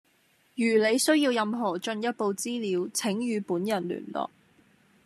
[0.55, 4.31] 如你需要任何進一步資料，請與本人聯絡。